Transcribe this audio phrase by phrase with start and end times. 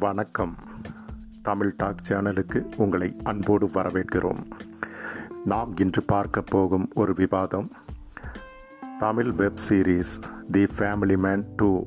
[0.00, 0.56] வணக்கம்.
[1.42, 4.42] தமிழ் டாக் சேனலுக்கு உங்களை அன்போடு வரவேற்கிறோம்.
[5.44, 7.70] நாம் இன்று பார்க்க போகும் ஒரு விவாதம்
[8.98, 10.14] Tamil web series
[10.50, 11.86] the family man two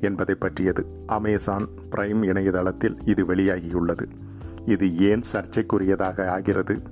[0.00, 0.86] என்பதை பற்றியது.
[1.06, 4.06] அமேசான் பிரைம் இணையதளத்தில் இது வெளியாகியுள்ளது.
[4.66, 6.82] இது ஏன் சர்ச்சைக்குரியதாக ஆகிறது?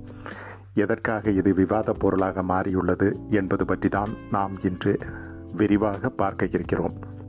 [0.73, 4.99] எதற்காக இது விவாத பொருளாக மாறியுள்ளது என்பது பற்றி தான் நாம் இன்று
[5.53, 7.19] விரிவாக பார்க்க இருக்கிறோம்.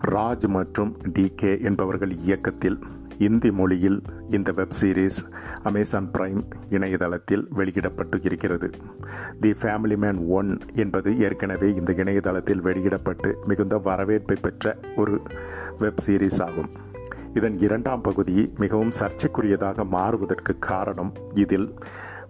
[0.00, 2.78] ராஜ் மற்றும் டி கே என்பவர்கள் இயக்கத்தில்
[3.18, 5.20] இந்தி மொழியில் இந்த வெப் சீரிஸ்
[5.62, 8.70] அமேசான் பிரைம் இணையதளத்தில் வெளியிடப்பட்டு இருக்கிறது.
[9.40, 15.22] தி ஃபேமிலி மேன் ஒன் என்பது ஏற்கனவே இந்த இணையதளத்தில் வெளியிடப்பட்டு மிகுந்த வரவேற்பை பெற்ற ஒரு
[15.78, 16.70] வெப் சீரிஸ் ஆகும்.
[17.34, 21.74] இதன் இரண்டாம் பகுதி மிகவும் சர்ச்சைக்குரியதாக மாறுவதற்கு காரணம் இதில்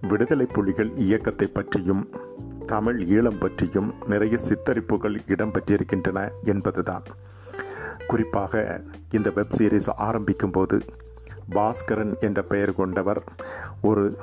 [0.09, 2.09] விடுதலை புலிகள் இயக்கத்தை பற்றியும்
[2.67, 7.03] தமிழ் ஈழம் பற்றியும் நிறைய சித்தரிப்புகள் இடம்பெற்றிருக்கின்றன என்பதுதான்.
[8.07, 10.85] குறிப்பாக இந்த வெப் சீரிஸ் ஆரம்பிக்கும் போது
[11.51, 13.25] பாஸ்கரன் என்ற பெயர் கொண்டவர்
[13.83, 14.17] ஒரு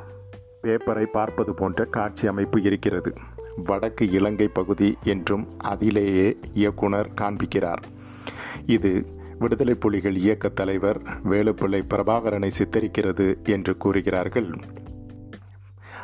[0.64, 3.14] பேப்பரை பார்ப்பது போன்ற காட்சி அமைப்பு இருக்கிறது.
[3.66, 7.84] வடக்கு இலங்கை பகுதி என்றும் அதிலேயே இயக்குனர் காண்பிக்கிறார்.
[8.66, 9.06] இது
[9.40, 14.50] விடுதலை புலிகள் இயக்க தலைவர் வேலுப்பிள்ளை பிரபாகரனை சித்தரிக்கிறது என்று கூறுகிறார்கள்.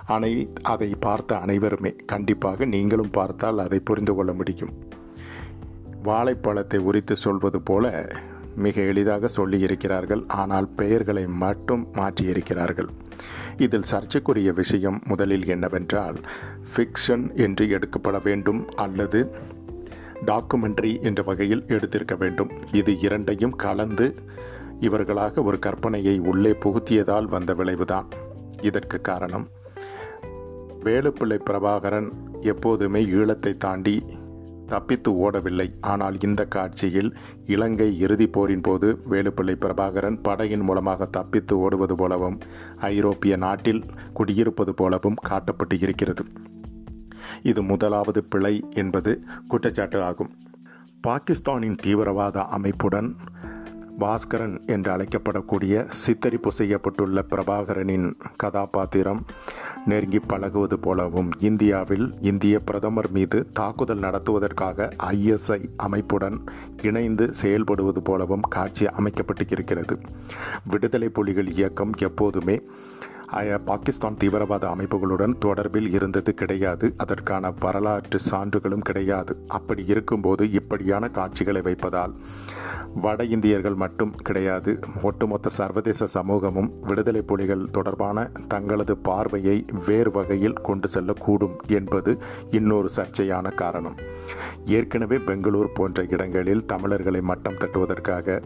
[0.06, 4.89] அனை அதை பார்த்த அனைவருமே கண்டிப்பாக நீங்களும் பார்த்தால் அதை புரிந்து கொள்ள முடியும்.
[6.04, 8.12] வாழைப்பழத்தை உரித்து சொல்வது போல
[8.56, 10.24] மிக எளிதாக சொல்லியிருக்கிறார்கள்.
[10.28, 12.90] ஆனால் பெயர்களை மட்டும் மாற்றியிருக்கிறார்கள்.
[13.58, 16.18] இதில் சர்ச்சைக்குரிய விஷயம் முதலில் என்னவென்றால்
[16.72, 19.32] ஃபிக்ஷன் என்று எடுக்கப்பட வேண்டும் அல்லது
[20.26, 22.50] டாக்குமெண்ட்ரி என்ற வகையில் எடுத்திருக்க வேண்டும்.
[22.72, 24.16] இது இரண்டையும் கலந்து
[24.80, 28.06] இவர்களாக ஒரு கற்பனையை உள்ளே புகுத்தியதால் வந்த விளைவுதான்.
[28.62, 29.48] இதற்கு காரணம்
[30.84, 32.10] வேலுப்பிள்ளை பிரபாகரன்
[32.42, 34.04] எப்போதுமே ஈழத்தை தாண்டி
[34.70, 35.68] தப்பித்து ஓடவில்லை.
[35.94, 37.12] ஆனால் இந்த காட்சியில்
[37.46, 42.38] இலங்கை இறுதிப் போரின் போது வேலுப்பிள்ளை பிரபாகரன் படையின் மூலமாக தப்பித்து ஓடுவது போலவும்
[42.94, 43.82] ஐரோப்பிய நாட்டில்
[44.14, 46.26] குடியிருப்பது போலவும் காட்டப்பட்டு இருக்கிறது.
[47.44, 49.12] இது முதலாவது பிழை என்பது
[49.48, 50.32] குற்றச்சாட்டு ஆகும்.
[51.08, 53.10] பாகிஸ்தானின் தீவிரவாத அமைப்புடன்
[54.00, 59.26] பாஸ்கரன் என்று அழைக்கப்படக்கூடிய சித்தரிப்பு செய்யப்பட்டுள்ள பிரபாகரனின் கதாபாத்திரம்
[59.86, 66.40] நெருங்கி பழகுவது போலவும் இந்தியாவில் இந்திய பிரதமர் மீது தாக்குதல் நடத்துவதற்காக ஐஎஸ்ஐ அமைப்புடன்
[66.82, 69.98] இணைந்து செயல்படுவது போலவும் காட்சி அமைக்கப்பட்டிருக்கிறது.
[70.64, 72.62] விடுதலை புலிகள் இயக்கம் எப்போதுமே
[73.66, 76.94] பாகிஸ்தான் தீவிரவாத அமைப்புகளுடன் தொடர்பில் இருந்தது கிடையாது.
[76.98, 79.44] அதற்கான வரலாற்று சான்றுகளும் கிடையாது.
[79.48, 82.16] அப்படி இருக்கும்போது இப்படியான காட்சிகளை வைப்பதால்
[82.96, 84.80] வட இந்தியர்கள் மட்டும் கிடையாது.
[85.02, 92.18] ஒட்டுமொத்த சர்வதேச சமூகமும் விடுதலை புலிகள் தொடர்பான தங்களது பார்வையை வேறு வகையில் கொண்டு செல்லக்கூடும் என்பது
[92.50, 93.96] இன்னொரு சர்ச்சையான காரணம்.
[94.66, 98.42] ஏற்கனவே பெங்களூர் போன்ற இடங்களில் தமிழர்களை மட்டம் தட்டுவதற்காக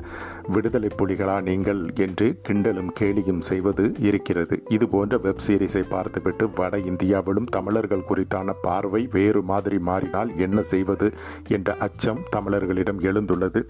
[0.47, 4.63] விடுதலை புலிகளா நீங்கள் என்று கிண்டலும் கேலியும் செய்வது இருக்கிறது.
[4.75, 11.07] இது போன்ற வெப் சீரிஸை பார்த்துவிட்டு வட இந்தியாவிலும் தமிழர்கள் குறித்தான பார்வை வேறு மாதிரி மாறினால் என்ன செய்வது
[11.55, 13.61] என்ற அச்சம் தமிழர்களிடம் எழுந்துள்ளது.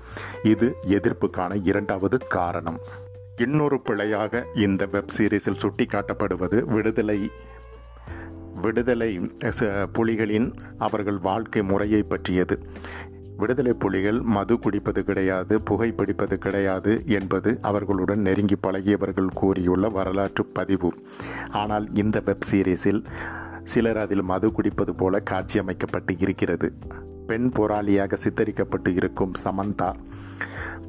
[0.53, 2.79] இது எதிர்ப்புக்கான இரண்டாவது காரணம்.
[3.45, 7.19] இன்னொரு பிழையாக இந்த வெப் சீரிஸில் சுட்டிக்காட்டப்படுவது விடுதலை
[8.63, 9.09] விடுதலை
[9.97, 10.49] புலிகளின்
[10.87, 12.55] அவர்கள் வாழ்க்கை முறையை பற்றியது.
[13.43, 20.91] விடுதலை புலிகள் மது குடிப்பது கிடையாது புகைப்பிடிப்பது கிடையாது என்பது அவர்களுடன் நெருங்கி பழகியவர்கள் கூறியுள்ள வரலாற்று பதிவு.
[21.61, 23.01] ஆனால் இந்த வெப் சீரிஸில்
[23.71, 26.69] சிலர் அதில் மது குடிப்பது போல காட்சியமைக்கப்பட்டு இருக்கிறது.
[27.27, 29.89] பெண் போராளியாக சித்தரிக்கப்பட்டு இருக்கும் சமந்தா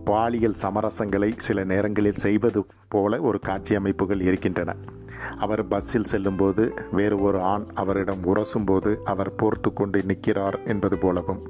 [0.08, 2.60] பாலியல் சமரசங்களை சில நேரங்களில் செய்வது
[2.94, 4.72] போல ஒரு காட்சி அமைப்புகள் இருக்கின்றன.
[5.44, 6.64] அவர் பஸ்ஸில் செல்லும்போது
[6.98, 11.40] வேறு ஒரு ஆண் அவரிடம் உரசும்போது அவர் போர்த்து கொண்டு நிற்கிறார் என்பது போலவும்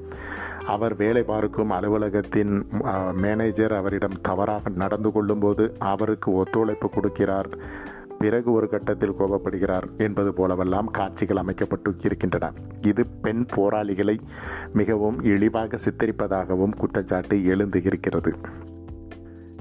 [0.66, 2.66] அவர் வேலை பார்க்கும் அலுவலகத்தின்
[3.14, 7.58] மேனேஜர் அவரிடம் தவறாக நடந்து கொள்ளும்போது அவருக்கு ஒத்துழைப்பு கொடுக்கிறார்.
[8.18, 12.52] பிறகு ஒரு கட்டத்தில் கோபப்படுகிறார் என்பது போலவெல்லாம் காட்சிகள் அமைக்கப்பட்டு இருக்கின்றன.
[12.80, 14.20] இது பெண் போராளிகளை
[14.72, 18.34] மிகவும் இழிவாக சித்தரிப்பதாகவும் குற்றச்சாட்டு எழுந்து இருக்கிறது.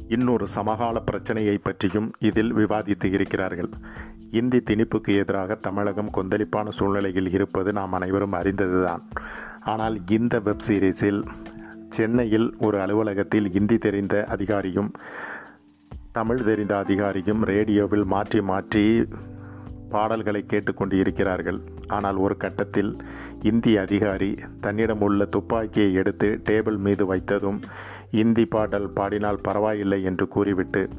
[0.08, 3.70] இன்னொரு சமகால பிரச்சனையை பற்றியும் இதில் விவாதித்து இருக்கிறார்கள்.
[4.40, 9.04] இந்தி திணிப்புக்கு எதிராக தமிழகம் கொந்தளிப்பான சூழ்நிலையில் இருப்பது நாம் அனைவரும் அறிந்ததுதான்.
[9.64, 11.22] ஆனால் இந்த வெப் சீரிஸில்
[11.90, 14.90] சென்னையில் ஒரு அலுவலகத்தில் இந்தி தெரிந்த அதிகாரியும்
[16.12, 18.84] தமிழ் தெரிந்த அதிகாரியும் ரேடியோவில் மாற்றி மாற்றி
[19.90, 22.92] பாடல்களை கேட்டுக்கொண்டு இருக்கிறார்கள் ஆனால் ஒரு கட்டத்தில்
[23.42, 24.32] இந்தி அதிகாரி
[24.62, 27.60] தன்னிடம் உள்ள துப்பாக்கியை எடுத்து டேபிள் மீது வைத்ததும்
[28.14, 30.90] இந்தி பாடல் பாடினால் பரவாயில்லை என்று கூறிவிட்டு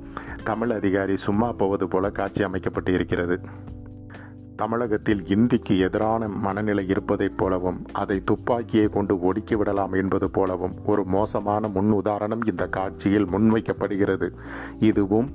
[0.44, 3.36] தமிழ் அதிகாரி சும்மா போவது போல காட்சி அமைக்கப்பட்டு இருக்கிறது
[4.56, 11.68] தமிழகத்தில் இந்திக்கு எதிரான மனநிலை இருப்பதைப் போலவும் அதை துப்பாக்கியை கொண்டு ஒடுக்கி விடலாம் என்பது போலவும் ஒரு மோசமான
[11.68, 14.28] முன் உதாரணம் இந்த காட்சியில் முன்வைக்கப்படுகிறது.
[14.78, 15.30] இதுவும்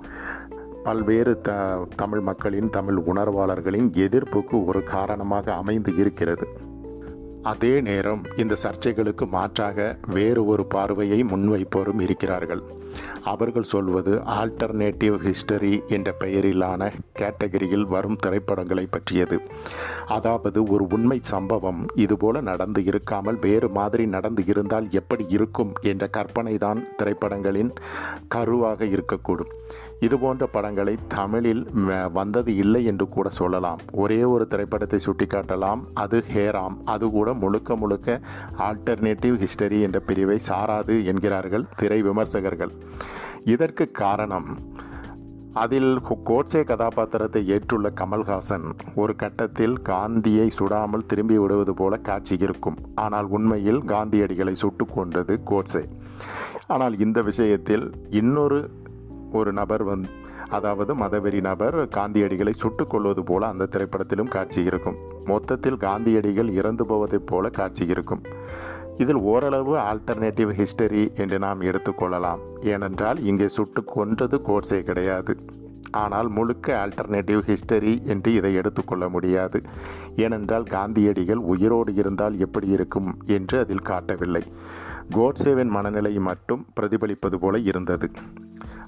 [0.84, 1.52] பல்வேறு த
[1.96, 6.48] தமிழ் மக்களின் தமிழ் உணர்வாளர்களின் எதிர்ப்புக்கு ஒரு காரணமாக அமைந்து இருக்கிறது.
[7.42, 12.64] அதே நேரம் இந்த சர்ச்சைகளுக்கு மாற்றாக வேறு ஒரு பார்வையை முன்வைப்போரும் இருக்கிறார்கள்.
[13.32, 16.92] அவர்கள் சொல்வது ஆல்டர்னேட்டிவ் ஹிஸ்டரி என்ற பெயரிலான
[17.22, 19.38] கேட்டகரியில் வரும் திரைப்படங்களை பற்றியது.
[20.18, 26.56] அதாவது ஒரு உண்மை சம்பவம் இதுபோல நடந்து இருக்காமல் வேறு மாதிரி நடந்து இருந்தால் எப்படி இருக்கும் என்ற கற்பனை
[26.66, 27.72] தான் திரைப்படங்களின்
[28.36, 29.54] கருவாக இருக்கக்கூடும்.
[30.06, 31.64] இதுபோன்ற படங்களை தமிழில்
[32.18, 33.80] வந்தது இல்லை என்று கூட சொல்லலாம்.
[34.04, 36.78] ஒரே ஒரு திரைப்படத்தை சுட்டிக்காட்டலாம் அது ஹேராம்.
[36.94, 38.20] அது கூட முழுக்க முழுக்க
[38.68, 42.74] ஆல்டர்னேட்டிவ் ஹிஸ்டரி என்ற பிரிவை சாராது என்கிறார்கள் திரை விமர்சகர்கள்.
[43.44, 44.50] இதற்கு காரணம்
[45.54, 45.92] அதில்
[46.24, 52.78] கோட்சே கதாபாத்திரத்தை ஏற்றுள்ள கமல்ஹாசன் ஒரு கட்டத்தில் காந்தியை சுடாமல் திரும்பி விடுவது போல காட்சி இருக்கும்.
[52.96, 55.84] ஆனால் உண்மையில் காந்தியடிகளை சுட்டு கொண்டது கோட்சே.
[56.68, 58.60] ஆனால் இந்த விஷயத்தில் இன்னொரு
[59.32, 60.06] ஒரு நபர் வந்
[60.50, 64.98] அதாவது மதவெறி நபர் காந்தியடிகளை சுட்டு கொள்வது போல அந்த திரைப்படத்திலும் காட்சி இருக்கும்.
[65.26, 68.24] மொத்தத்தில் காந்தியடிகள் இறந்து போவதைப் போல காட்சி இருக்கும்.
[69.02, 72.42] இதில் ஓரளவு ஆல்டர்னேட்டிவ் ஹிஸ்டரி என்று நாம் எடுத்துக்கொள்ளலாம்.
[72.62, 75.34] ஏனென்றால் இங்கே சுட்டு கொன்றது கோர்ஸே கிடையாது.
[75.92, 79.62] ஆனால் முழுக்க ஆல்டர்னேட்டிவ் ஹிஸ்டரி என்று இதை எடுத்துக்கொள்ள முடியாது.
[80.16, 84.44] ஏனென்றால் காந்தியடிகள் உயிரோடு இருந்தால் எப்படி இருக்கும் என்று அதில் காட்டவில்லை.
[85.10, 88.10] கோட்சேவின் மனநிலை மட்டும் பிரதிபலிப்பது போல இருந்தது.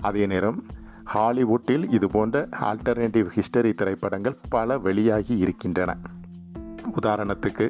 [0.01, 0.59] அதே நேரம்
[1.13, 5.93] ஹாலிவுட்டில் இதுபோன்ற ஆல்டர்னேட்டிவ் ஹிஸ்டரி திரைப்படங்கள் பல வெளியாகி இருக்கின்றன.
[7.01, 7.69] உதாரணத்துக்கு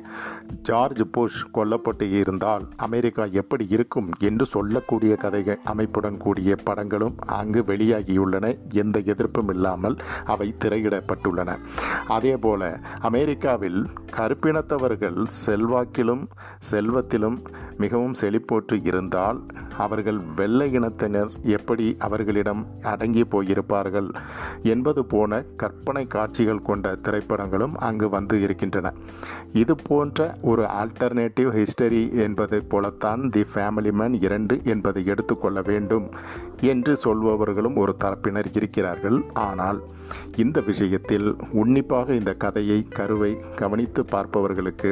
[0.61, 8.57] ஜார்ஜ் புஷ் கொல்லப்பட்டு இருந்தால் அமெரிக்கா எப்படி இருக்கும் என்று சொல்லக்கூடிய கதைகள் அமைப்புடன் கூடிய படங்களும் அங்கு வெளியாகியுள்ளன.
[8.73, 11.57] எந்த எதிர்ப்பும் இல்லாமல் அவை திரையிடப்பட்டுள்ளன.
[12.07, 16.23] அதே போல அமெரிக்காவில் கருப்பினத்தவர்கள் செல்வாக்கிலும்
[16.71, 17.37] செல்வத்திலும்
[17.77, 19.39] மிகவும் செழிப்போற்று இருந்தால்
[19.77, 24.09] அவர்கள் வெள்ளை இனத்தினர் எப்படி அவர்களிடம் அடங்கி போயிருப்பார்கள்
[24.63, 28.93] என்பது போன கற்பனை காட்சிகள் கொண்ட திரைப்படங்களும் அங்கு வந்து இருக்கின்றன.
[29.53, 36.05] இது போன்ற ஒரு ஆல்டர்னேட்டிவ் ஹிஸ்டரி என்பதைப் போலத்தான் தி ஃபேமிலி மேன் இரண்டு என்பதை எடுத்துக்கொள்ள வேண்டும்
[36.73, 39.19] என்று சொல்பவர்களும் ஒரு தரப்பினர் இருக்கிறார்கள்.
[39.47, 39.81] ஆனால்
[40.35, 41.27] இந்த விஷயத்தில்
[41.63, 44.91] உன்னிப்பாக இந்த கதையை கருவை கவனித்து பார்ப்பவர்களுக்கு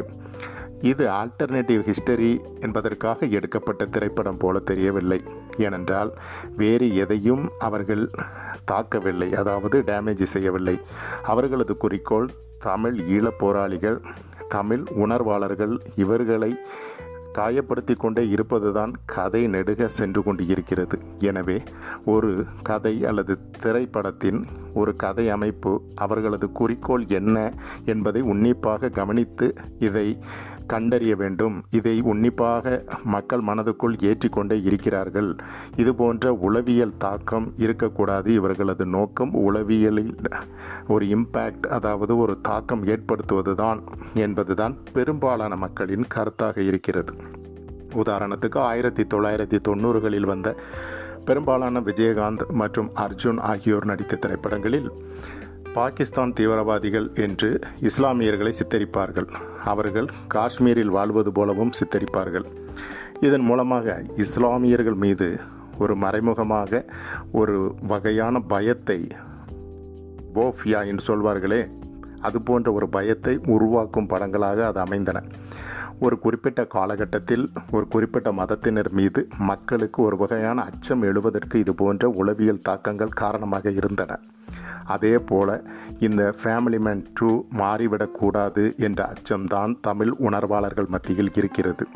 [0.82, 5.18] இது ஆல்டர்னேட்டிவ் ஹிஸ்டரி என்பதற்காக எடுக்கப்பட்ட திரைப்படம் போல தெரியவில்லை.
[5.58, 6.12] ஏனென்றால்
[6.62, 8.04] வேறு எதையும் அவர்கள்
[8.72, 10.76] தாக்கவில்லை அதாவது டேமேஜ் செய்யவில்லை.
[11.24, 12.30] அவர்களது குறிக்கோள்
[12.60, 13.98] தமிழ் ஈழப் போராளிகள்
[14.50, 16.52] தமிழ் உணர்வாளர்கள் இவர்களை
[17.36, 21.58] காயப்படுத்தி கொண்டே இருப்பதுதான் கதை நெடுக சென்று கொண்டு இருக்கிறது எனவே
[22.06, 22.32] ஒரு
[22.64, 24.40] கதை அல்லது திரைப்படத்தின்
[24.74, 27.38] ஒரு கதை அமைப்பு அவர்களது குறிக்கோள் என்ன
[27.86, 30.08] என்பதை உன்னிப்பாக கவனித்து இதை
[30.74, 31.56] கண்டறிய வேண்டும்.
[31.80, 32.74] இதை உன்னிப்பாக
[33.16, 35.32] மக்கள் மனதுக்குள் ஏற்றிக்கொண்டே இருக்கிறார்கள்.
[35.76, 38.30] இது போன்ற உளவியல் தாக்கம் இருக்கக்கூடாது.
[38.34, 40.14] இவர்களது நோக்கம் உளவியலில்
[40.88, 43.82] ஒரு இம்பேக்ட் அதாவது ஒரு தாக்கம் ஏற்படுத்துவதுதான்
[44.26, 47.14] என்பதுதான் பெரும்பாலான மக்களின் கருத்தாக இருக்கிறது.
[48.06, 50.50] உதாரணத்துக்கு ஆயிரத்தி தொள்ளாயிரத்தி தொண்ணூறுகளில் வந்த
[51.26, 54.90] பெரும்பாலான விஜயகாந்த் மற்றும் அர்ஜுன் ஆகியோர் நடித்த திரைப்படங்களில்
[55.78, 57.50] பாகிஸ்தான் தீவிரவாதிகள் என்று
[57.82, 59.28] இஸ்லாமியர்களை சித்தரிப்பார்கள்.
[59.66, 62.46] அவர்கள் காஷ்மீரில் வாழ்வது போலவும் சித்தரிப்பார்கள்.
[63.20, 65.28] இதன் மூலமாக இஸ்லாமியர்கள் மீது
[65.78, 66.82] ஒரு மறைமுகமாக
[67.32, 67.58] ஒரு
[67.92, 69.00] வகையான பயத்தை
[70.36, 71.62] போஃபியா என்று சொல்வார்களே
[72.28, 75.24] அது போன்ற ஒரு பயத்தை உருவாக்கும் படங்களாக அது அமைந்தன.
[76.00, 82.62] ஒரு குறிப்பிட்ட காலகட்டத்தில் ஒரு குறிப்பிட்ட மதத்தினர் மீது மக்களுக்கு ஒரு வகையான அச்சம் எழுவதற்கு இது போன்ற உளவியல்
[82.62, 84.20] தாக்கங்கள் காரணமாக இருந்தன.
[84.90, 85.64] அதே போல
[86.00, 91.88] இந்த ஃபேமிலி மேன் டூ மாறிவிடக்கூடாது என்ற அச்சம்தான் தமிழ் உணர்வாளர்கள் மத்தியில் இருக்கிறது.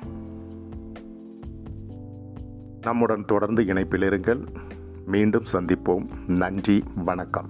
[2.81, 4.47] நம்முடன் தொடர்ந்து இணைப்பில் இருங்கள்.
[5.05, 6.05] மீண்டும் சந்திப்போம்.
[6.27, 7.49] நன்றி வணக்கம்.